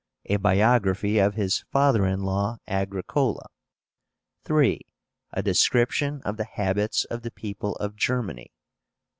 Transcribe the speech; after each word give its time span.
A 0.25 0.37
biography 0.37 1.19
of 1.19 1.35
his 1.35 1.59
father 1.71 2.07
in 2.07 2.21
law, 2.21 2.57
Agricola. 2.67 3.45
3. 4.45 4.81
A 5.33 5.43
description 5.43 6.23
of 6.25 6.37
the 6.37 6.43
habits 6.53 7.05
of 7.05 7.21
the 7.21 7.29
people 7.29 7.75
of 7.75 7.95
Germany. 7.95 8.51